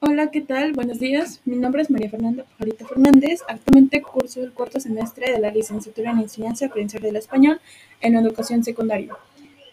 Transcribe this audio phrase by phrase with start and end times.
[0.00, 0.74] Hola, ¿qué tal?
[0.74, 1.40] Buenos días.
[1.44, 3.40] Mi nombre es María Fernanda Pajarito Fernández.
[3.48, 7.60] Actualmente curso el cuarto semestre de la licenciatura en Enseñanza Aprendizaje del Español
[8.00, 9.16] en Educación Secundaria.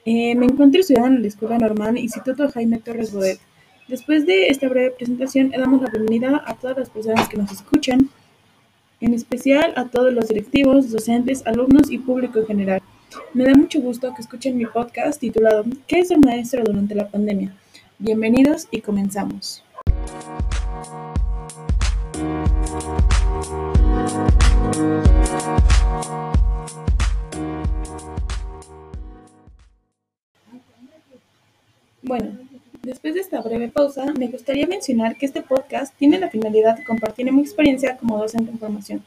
[0.04, 3.40] Eh, me encuentro estudiando en la Escuela Normal Instituto Jaime Torres Bodet.
[3.88, 8.10] Después de esta breve presentación, damos la bienvenida a todas las personas que nos escuchan,
[9.02, 12.82] en especial a todos los directivos, docentes, alumnos y público en general.
[13.36, 17.10] Me da mucho gusto que escuchen mi podcast titulado ¿Qué es ser maestro durante la
[17.10, 17.56] pandemia?
[18.00, 19.65] Bienvenidos y comenzamos.
[32.18, 32.32] Bueno,
[32.82, 36.86] después de esta breve pausa, me gustaría mencionar que este podcast tiene la finalidad de
[36.86, 39.04] compartir mi experiencia como docente en formación,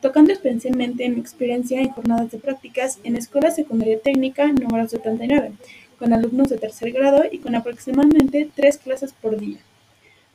[0.00, 5.54] tocando especialmente mi experiencia en jornadas de prácticas en Escuela Secundaria Técnica número 79,
[5.98, 9.58] con alumnos de tercer grado y con aproximadamente tres clases por día.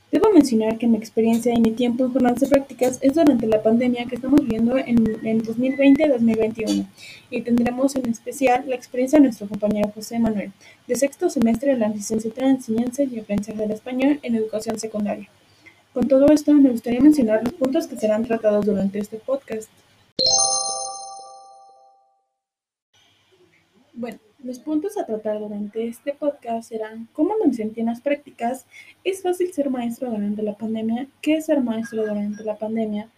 [0.09, 4.05] Debo mencionar que mi experiencia y mi tiempo en jornadas prácticas es durante la pandemia
[4.05, 6.87] que estamos viviendo en, en 2020-2021
[7.29, 10.53] y tendremos en especial la experiencia de nuestro compañero José Manuel,
[10.87, 15.27] de sexto semestre de la licenciatura en Enseñanza y Aprendizaje del Español en Educación Secundaria.
[15.93, 19.69] Con todo esto, me gustaría mencionar los puntos que serán tratados durante este podcast.
[23.93, 28.65] Bueno, los puntos a tratar durante este podcast serán cómo me sentí en las prácticas,
[29.03, 33.09] es fácil ser maestro durante la pandemia, qué es ser maestro durante la pandemia,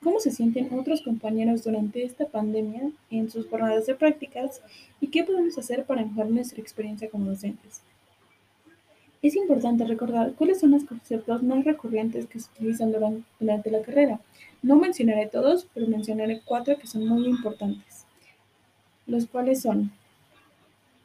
[0.00, 4.62] cómo se sienten otros compañeros durante esta pandemia en sus jornadas de prácticas
[5.00, 7.82] y qué podemos hacer para mejorar nuestra experiencia como docentes.
[9.22, 13.82] Es importante recordar cuáles son los conceptos más recurrentes que se utilizan durante, durante la
[13.82, 14.20] carrera.
[14.62, 18.04] No mencionaré todos, pero mencionaré cuatro que son muy importantes,
[19.08, 19.90] los cuales son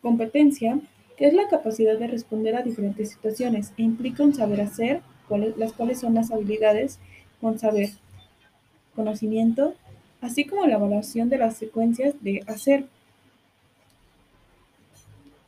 [0.02, 0.80] Competencia,
[1.18, 5.02] que es la capacidad de responder a diferentes situaciones e implica un saber hacer,
[5.58, 7.00] las cuales son las habilidades
[7.40, 7.90] con saber,
[8.96, 9.76] conocimiento,
[10.20, 12.86] así como la evaluación de las secuencias de hacer.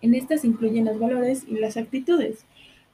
[0.02, 2.46] En estas incluyen los valores y las actitudes.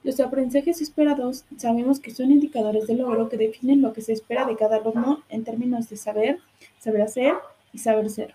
[0.02, 4.46] Los aprendizajes esperados sabemos que son indicadores de logro que definen lo que se espera
[4.46, 6.38] de cada alumno en términos de saber,
[6.78, 7.34] saber hacer
[7.72, 8.34] y saber ser.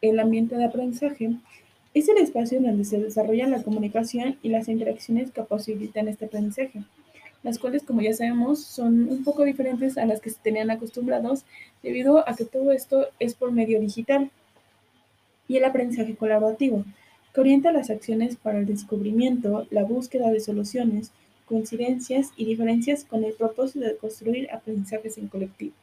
[0.00, 1.36] El ambiente de aprendizaje
[1.94, 6.82] es el espacio donde se desarrolla la comunicación y las interacciones que posibilitan este aprendizaje,
[7.42, 11.44] las cuales, como ya sabemos, son un poco diferentes a las que se tenían acostumbrados
[11.82, 14.30] debido a que todo esto es por medio digital.
[15.48, 16.84] Y el aprendizaje colaborativo,
[17.32, 21.12] que orienta las acciones para el descubrimiento, la búsqueda de soluciones,
[21.46, 25.74] coincidencias y diferencias con el propósito de construir aprendizajes en colectivo.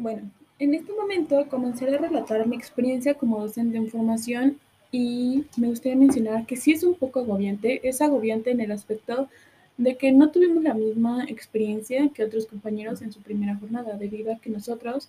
[0.00, 4.56] Bueno, en este momento comenzaré a relatar mi experiencia como docente en formación
[4.92, 9.28] y me gustaría mencionar que sí es un poco agobiante, es agobiante en el aspecto
[9.76, 14.32] de que no tuvimos la misma experiencia que otros compañeros en su primera jornada, debido
[14.32, 15.08] a que nosotros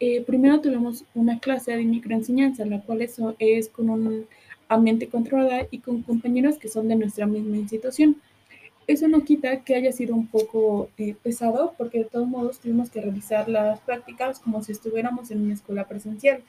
[0.00, 4.26] eh, primero tuvimos una clase de microenseñanza, la cual es, es con un
[4.68, 8.16] ambiente controlado y con compañeros que son de nuestra misma institución.
[8.86, 12.90] Eso no quita que haya sido un poco eh, pesado, porque de todos modos tuvimos
[12.90, 16.42] que realizar las prácticas como si estuviéramos en una escuela presencial,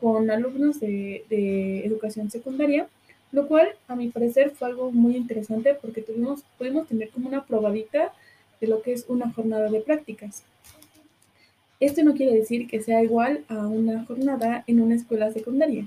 [0.00, 2.88] con alumnos de, de educación secundaria,
[3.32, 7.44] lo cual a mi parecer fue algo muy interesante porque tuvimos, pudimos tener como una
[7.44, 8.12] probadita
[8.60, 10.42] de lo que es una jornada de prácticas.
[11.78, 15.86] Esto no quiere decir que sea igual a una jornada en una escuela secundaria.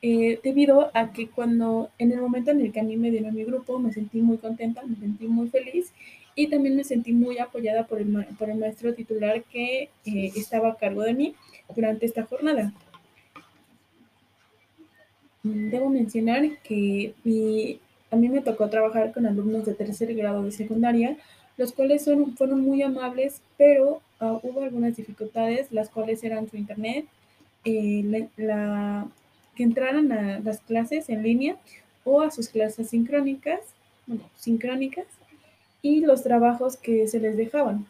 [0.00, 3.34] Eh, debido a que cuando en el momento en el que a mí me dieron
[3.34, 5.92] mi grupo me sentí muy contenta, me sentí muy feliz
[6.36, 10.68] y también me sentí muy apoyada por el, por el maestro titular que eh, estaba
[10.68, 11.34] a cargo de mí
[11.74, 12.72] durante esta jornada.
[15.42, 17.14] Mm, debo mencionar que
[18.12, 21.16] a mí me tocó trabajar con alumnos de tercer grado de secundaria,
[21.56, 26.56] los cuales son, fueron muy amables, pero uh, hubo algunas dificultades, las cuales eran su
[26.56, 27.06] internet,
[27.64, 29.08] eh, la
[29.58, 31.56] que entraran a las clases en línea
[32.04, 33.58] o a sus clases sincrónicas,
[34.06, 35.06] bueno, sincrónicas,
[35.82, 37.84] y los trabajos que se les dejaban,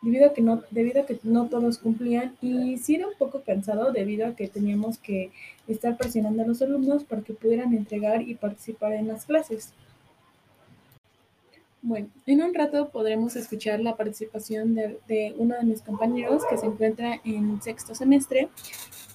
[0.00, 3.42] debido a que no, debido a que no todos cumplían y sí era un poco
[3.42, 5.30] cansado debido a que teníamos que
[5.68, 9.74] estar presionando a los alumnos para que pudieran entregar y participar en las clases.
[11.86, 16.56] Bueno, en un rato podremos escuchar la participación de, de, uno de mis compañeros que
[16.56, 18.48] se encuentra en sexto semestre,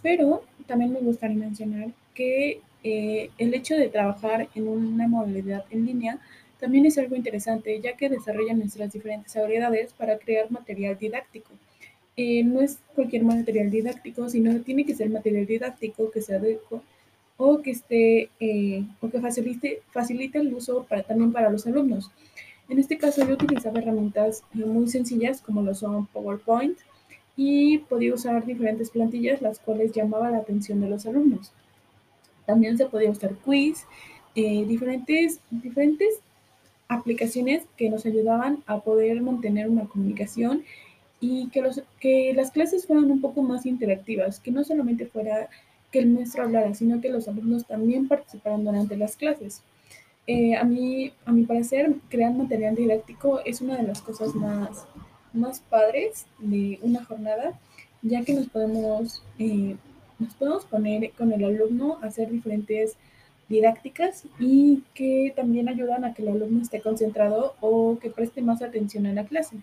[0.04, 5.88] pero también me gustaría mencionar que eh, el hecho de trabajar en una modalidad en
[5.88, 6.20] línea
[6.60, 11.50] también es algo interesante, ya que desarrolla nuestras diferentes habilidades para crear material didáctico.
[12.18, 16.82] Eh, no es cualquier material didáctico, sino tiene que ser material didáctico que se adecue
[17.36, 22.12] o que esté eh, o que facilite, facilite el uso también para los alumnos.
[22.70, 26.78] En este caso yo utilizaba herramientas eh, muy sencillas como lo son PowerPoint
[27.36, 31.52] y podía usar diferentes plantillas las cuales llamaban la atención de los alumnos.
[32.46, 33.86] También se podía usar quiz,
[34.36, 36.20] eh, diferentes, diferentes
[36.88, 40.64] aplicaciones que nos ayudaban a poder mantener una comunicación
[41.20, 45.50] y que, los, que las clases fueran un poco más interactivas, que no solamente fuera
[45.92, 49.64] que el maestro hablara, sino que los alumnos también participaran durante las clases.
[50.32, 54.86] Eh, a, mí, a mi parecer, crear material didáctico es una de las cosas más,
[55.34, 57.60] más padres de una jornada,
[58.04, 59.76] ya que nos podemos, eh,
[60.20, 62.96] nos podemos poner con el alumno a hacer diferentes
[63.48, 68.62] didácticas y que también ayudan a que el alumno esté concentrado o que preste más
[68.62, 69.56] atención en la clase.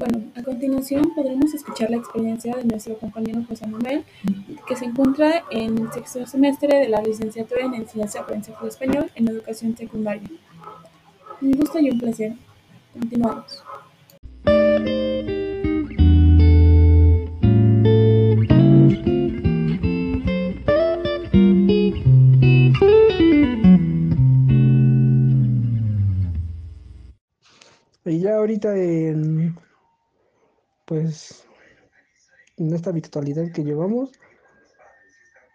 [0.00, 4.02] Bueno, a continuación podremos escuchar la experiencia de nuestro compañero José Manuel,
[4.66, 9.28] que se encuentra en el sexto semestre de la licenciatura en Enseñanza y Español en
[9.28, 10.26] Educación Secundaria.
[11.42, 12.32] Un gusto y un placer.
[12.94, 13.62] Continuamos.
[28.06, 29.56] Y ya ahorita en
[30.90, 31.46] pues
[32.56, 34.10] en esta virtualidad que llevamos,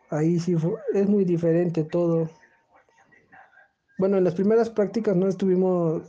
[0.09, 0.55] ahí sí
[0.93, 2.29] es muy diferente todo.
[3.97, 6.03] Bueno, en las primeras prácticas no estuvimos,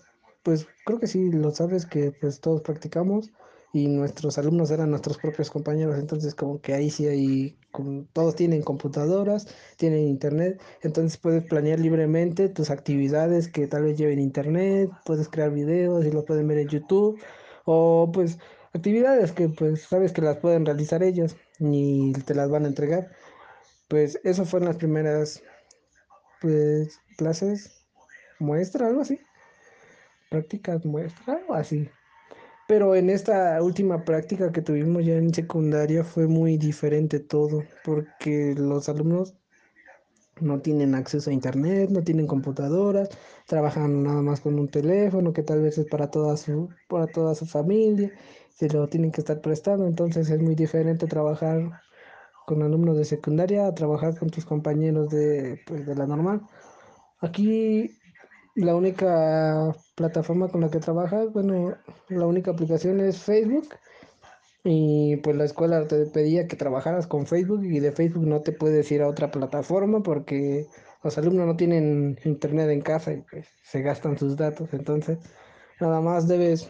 [0.45, 3.33] pues creo que sí lo sabes que pues todos practicamos
[3.73, 7.59] y nuestros alumnos eran nuestros propios compañeros, entonces como que ahí sí hay,
[8.13, 14.21] todos tienen computadoras, tienen internet, entonces puedes planear libremente tus actividades que tal vez lleven
[14.21, 17.21] internet, puedes crear videos y lo pueden ver en YouTube
[17.65, 18.39] o pues
[18.77, 23.11] actividades que pues sabes que las pueden realizar ellos y te las van a entregar.
[23.89, 25.43] Pues eso fueron las primeras
[26.41, 27.85] pues clases
[28.39, 29.21] muestra, algo así.
[30.31, 31.89] Prácticas muestra, algo así.
[32.69, 38.55] Pero en esta última práctica que tuvimos ya en secundaria fue muy diferente todo, porque
[38.57, 39.35] los alumnos
[40.41, 43.09] no tienen acceso a internet, no tienen computadoras,
[43.47, 47.35] trabajan nada más con un teléfono que tal vez es para toda su, para toda
[47.35, 48.13] su familia
[48.57, 51.83] se lo tienen que estar prestando, entonces es muy diferente trabajar
[52.47, 56.41] con alumnos de secundaria a trabajar con tus compañeros de, pues, de la normal.
[57.21, 57.91] Aquí
[58.55, 61.77] la única plataforma con la que trabajas, bueno,
[62.09, 63.69] la única aplicación es Facebook.
[64.69, 68.51] Y pues la escuela te pedía que trabajaras con Facebook y de Facebook no te
[68.51, 70.67] puedes ir a otra plataforma porque
[71.05, 75.19] los alumnos no tienen internet en casa y pues se gastan sus datos, entonces
[75.81, 76.69] nada más debes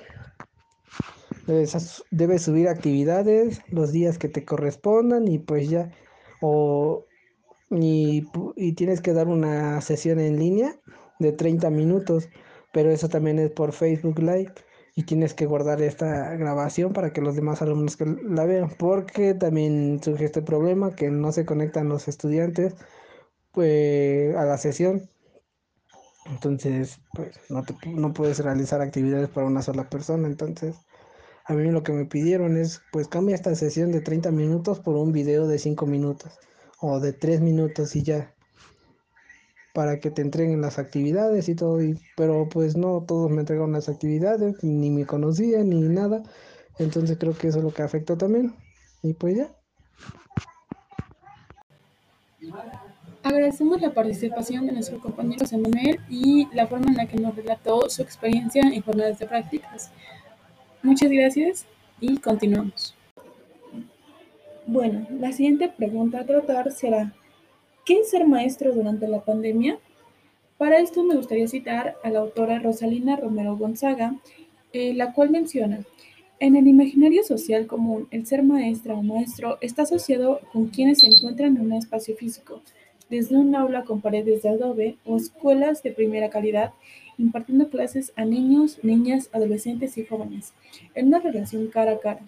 [1.47, 5.91] Debes, subir actividades los días que te correspondan y pues ya.
[6.43, 7.05] O,
[7.71, 10.81] y, y tienes que dar una sesión en línea
[11.19, 12.29] de 30 minutos,
[12.73, 14.53] pero eso también es por Facebook Live
[14.97, 19.35] y tienes que guardar esta grabación para que los demás alumnos que la vean, porque
[19.35, 22.75] también surge este problema que no se conectan los estudiantes
[23.53, 25.11] pues, a la sesión.
[26.27, 30.77] Entonces, pues no, no puedes realizar actividades para una sola persona, entonces
[31.49, 34.97] a mí lo que me pidieron es, pues cambia esta sesión de 30 minutos por
[34.97, 36.39] un video de 5 minutos
[36.81, 38.35] o de 3 minutos y ya.
[39.73, 41.79] Para que te entreguen las actividades y todo.
[42.17, 46.23] pero pues no todos me entregaron las actividades, ni me conocían ni nada.
[46.79, 48.55] Entonces creo que eso es lo que afectó también.
[49.03, 49.55] Y pues ya.
[53.23, 57.89] Agradecemos la participación de nuestro compañero Samuel y la forma en la que nos relató
[57.89, 59.93] su experiencia en jornadas de prácticas.
[60.87, 61.67] Muchas gracias
[62.01, 62.95] y continuamos.
[64.69, 67.13] Bueno, la siguiente pregunta a tratar será,
[67.85, 69.81] ¿qué es ser maestro durante la pandemia?
[70.59, 74.15] Para esto me gustaría citar a la autora Rosalina Romero Gonzaga,
[74.73, 75.81] eh, la cual menciona,
[76.39, 81.09] en el imaginario social común, el ser maestra o maestro está asociado con quienes se
[81.09, 82.63] encuentran en un espacio físico,
[83.09, 86.73] desde un aula con paredes de adobe o escuelas de primera calidad
[87.19, 90.53] impartiendo clases a niños, niñas, adolescentes y jóvenes,
[90.95, 92.21] en una relación cara a cara.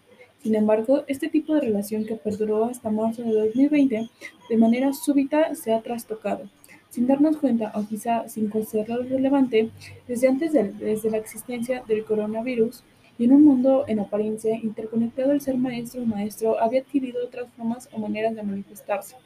[0.43, 4.09] Sin embargo, este tipo de relación que perduró hasta marzo de 2020,
[4.49, 6.49] de manera súbita se ha trastocado,
[6.91, 9.71] sin darnos cuenta o quizá sin considerarlo relevante,
[10.07, 12.85] desde antes de, desde la existencia del coronavirus,
[13.19, 17.49] y en un mundo en apariencia interconectado el ser maestro o maestro había adquirido otras
[17.57, 19.17] formas o maneras de manifestarse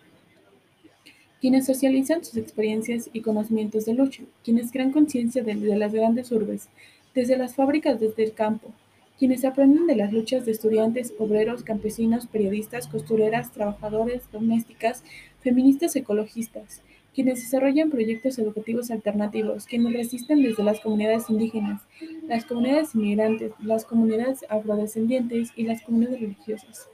[1.42, 6.68] quienes socializan sus experiencias y conocimientos de lucha, quienes crean conciencia desde las grandes urbes,
[7.16, 8.70] desde las fábricas desde el campo,
[9.18, 15.02] quienes aprenden de las luchas de estudiantes, obreros, campesinos, periodistas, costureras, trabajadores, domésticas,
[15.40, 16.80] feministas, ecologistas,
[17.12, 21.82] quienes desarrollan proyectos educativos alternativos, quienes resisten desde las comunidades indígenas,
[22.28, 26.88] las comunidades inmigrantes, las comunidades afrodescendientes y las comunidades religiosas.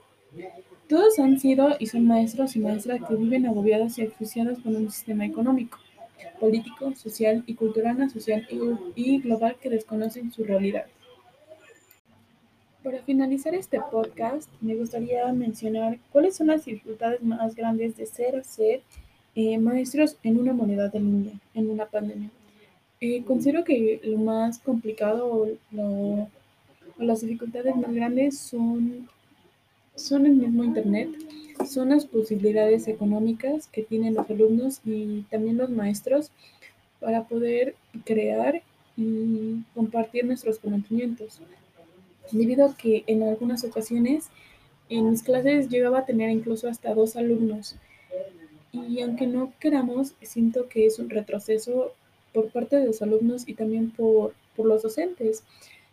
[0.89, 4.91] Todos han sido y son maestros y maestras que viven agobiados y asfixiados por un
[4.91, 5.77] sistema económico,
[6.39, 8.47] político, social y cultural, social
[8.95, 10.87] y global que desconocen su realidad.
[12.83, 18.43] Para finalizar este podcast, me gustaría mencionar cuáles son las dificultades más grandes de ser
[18.43, 18.81] ser
[19.35, 22.31] eh, maestros en una moneda de línea, en una pandemia.
[22.99, 26.27] Eh, considero que lo más complicado o, o,
[26.97, 29.07] las dificultades más grandes son,
[30.01, 31.09] son el mismo Internet,
[31.67, 36.31] son las posibilidades económicas que tienen los alumnos y también los maestros
[36.99, 37.75] para poder
[38.05, 38.61] crear
[38.97, 41.41] y compartir nuestros conocimientos.
[42.31, 44.29] Debido a que en algunas ocasiones
[44.89, 47.75] en mis clases llegaba a tener incluso hasta dos alumnos
[48.71, 51.93] y aunque no queramos, siento que es un retroceso
[52.33, 55.43] por parte de los alumnos y también por, por los docentes,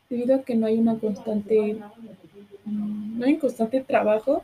[0.09, 1.79] debido a que no hay una constante,
[2.65, 4.43] mm, no hay un constante trabajo.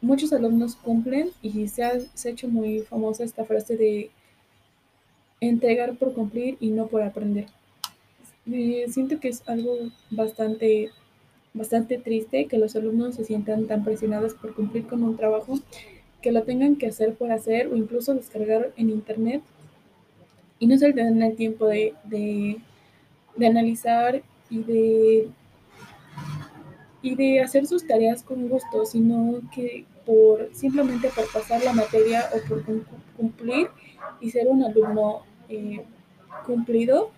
[0.00, 4.10] Muchos alumnos cumplen y se ha, se hecho muy famosa esta frase de
[5.40, 7.46] entregar por cumplir y no por aprender.
[8.50, 9.76] Eh, siento que es algo
[10.10, 10.90] bastante,
[11.54, 15.58] bastante triste que los alumnos se sientan tan presionados por cumplir con un trabajo
[16.22, 19.42] que lo tengan que hacer por hacer o incluso descargar en internet
[20.58, 22.58] y no se den el tiempo de, de,
[23.36, 25.28] de analizar y de,
[27.02, 32.28] y de hacer sus tareas con gusto, sino que por simplemente por pasar la materia
[32.34, 32.64] o por
[33.16, 33.68] cumplir
[34.20, 35.84] y ser un alumno eh,
[36.44, 37.10] cumplido,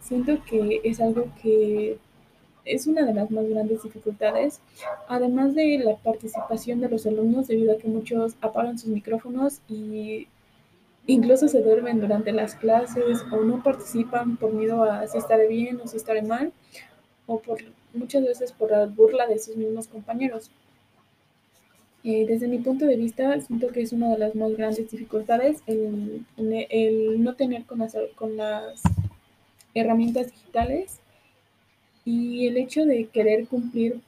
[0.00, 1.98] siento que es algo que
[2.64, 4.60] es una de las más grandes dificultades,
[5.08, 10.28] además de la participación de los alumnos debido a que muchos apagan sus micrófonos y
[11.08, 15.80] incluso se duermen durante las clases o no participan por miedo a si estaré bien
[15.82, 16.52] o si estaré mal
[17.26, 17.58] o por
[17.94, 20.50] muchas veces por la burla de sus mismos compañeros.
[22.04, 25.62] Eh, desde mi punto de vista, siento que es una de las más grandes dificultades
[25.66, 26.24] el,
[27.22, 28.82] no tener con las, con las
[29.74, 31.00] herramientas digitales
[32.04, 34.00] y el hecho de querer cumplir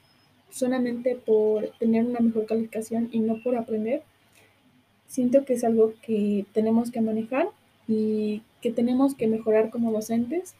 [0.51, 4.03] solamente por tener una mejor calificación y no por aprender,
[5.11, 7.49] siento que es algo que tenemos que manejar
[7.89, 10.55] y que tenemos que mejorar como docentes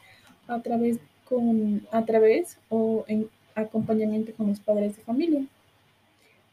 [0.47, 5.45] a través, con, a través o en acompañamiento con los padres de familia.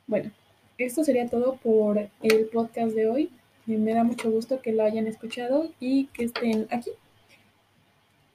[0.07, 0.31] Bueno,
[0.79, 3.31] esto sería todo por el podcast de hoy.
[3.67, 6.93] Me da mucho gusto que lo hayan escuchado y que estén aquí.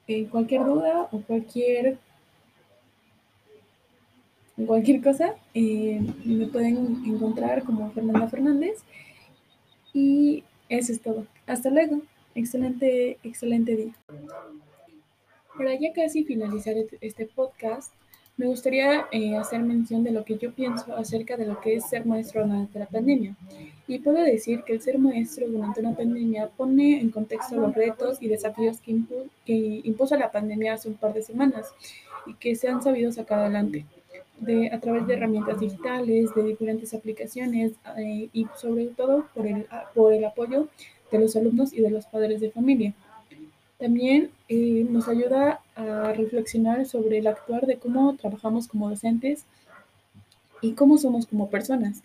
[0.06, 1.98] Eh, cualquier duda o cualquier
[4.66, 8.84] cualquier cosa, eh, me pueden encontrar como Fernanda Fernández.
[9.94, 11.26] Y eso es todo.
[11.46, 12.02] Hasta luego.
[12.34, 13.94] Excelente, excelente día.
[15.56, 17.92] Para ya casi finalizar este podcast,
[18.36, 21.88] me gustaría eh, hacer mención de lo que yo pienso acerca de lo que es
[21.88, 23.36] ser maestro durante la pandemia.
[23.86, 28.20] Y puedo decir que el ser maestro durante una pandemia pone en contexto los retos
[28.20, 31.72] y desafíos que impuso la pandemia hace un par de semanas
[32.26, 33.86] y que se han sabido sacar adelante
[34.44, 39.66] de, a través de herramientas digitales, de diferentes aplicaciones eh, y sobre todo por el,
[39.94, 40.68] por el apoyo
[41.10, 42.94] de los alumnos y de los padres de familia.
[43.78, 49.44] También eh, nos ayuda a reflexionar sobre el actuar de cómo trabajamos como docentes
[50.60, 52.02] y cómo somos como personas.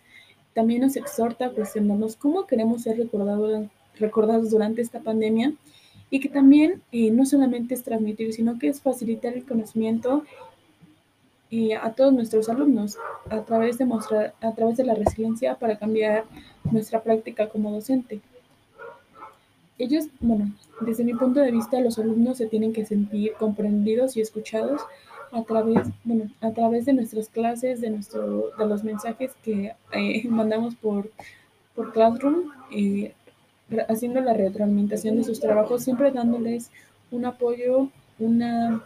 [0.52, 3.68] También nos exhorta a cuestionarnos cómo queremos ser recordados,
[3.98, 5.54] recordados durante esta pandemia
[6.10, 10.24] y que también eh, no solamente es transmitir, sino que es facilitar el conocimiento
[11.50, 12.96] y a todos nuestros alumnos
[13.28, 16.24] a través de mostrar, a través de la resiliencia para cambiar
[16.70, 18.20] nuestra práctica como docente.
[19.76, 24.20] Ellos, bueno, desde mi punto de vista, los alumnos se tienen que sentir comprendidos y
[24.20, 24.82] escuchados
[25.32, 30.22] a través, bueno, a través de nuestras clases, de, nuestro, de los mensajes que eh,
[30.28, 31.10] mandamos por,
[31.74, 33.14] por Classroom, eh,
[33.88, 36.70] haciendo la retroalimentación de sus trabajos, siempre dándoles
[37.10, 37.88] un apoyo,
[38.18, 38.84] una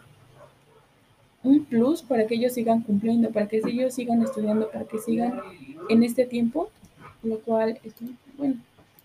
[1.45, 5.39] un plus para que ellos sigan cumpliendo, para que ellos sigan estudiando, para que sigan
[5.89, 6.69] en este tiempo,
[7.23, 7.93] lo cual es
[8.37, 8.55] bueno.